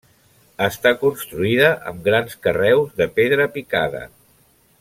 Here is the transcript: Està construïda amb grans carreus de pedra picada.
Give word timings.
Està 0.67 0.93
construïda 1.01 1.69
amb 1.91 2.03
grans 2.09 2.39
carreus 2.47 2.99
de 3.03 3.11
pedra 3.21 3.49
picada. 3.59 4.07